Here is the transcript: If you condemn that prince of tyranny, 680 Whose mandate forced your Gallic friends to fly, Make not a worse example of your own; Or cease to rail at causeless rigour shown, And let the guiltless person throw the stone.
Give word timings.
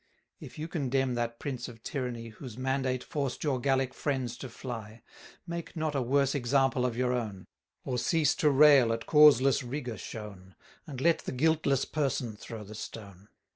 If 0.39 0.57
you 0.57 0.67
condemn 0.67 1.13
that 1.13 1.37
prince 1.39 1.67
of 1.67 1.83
tyranny, 1.83 2.29
680 2.31 2.37
Whose 2.39 2.57
mandate 2.57 3.03
forced 3.03 3.43
your 3.43 3.59
Gallic 3.59 3.93
friends 3.93 4.35
to 4.37 4.49
fly, 4.49 5.03
Make 5.45 5.75
not 5.75 5.93
a 5.93 6.01
worse 6.01 6.33
example 6.33 6.87
of 6.87 6.97
your 6.97 7.13
own; 7.13 7.45
Or 7.85 7.99
cease 7.99 8.33
to 8.37 8.49
rail 8.49 8.91
at 8.93 9.05
causeless 9.05 9.61
rigour 9.61 9.99
shown, 9.99 10.55
And 10.87 10.99
let 11.01 11.19
the 11.19 11.31
guiltless 11.31 11.85
person 11.85 12.35
throw 12.35 12.63
the 12.63 12.73
stone. 12.73 13.27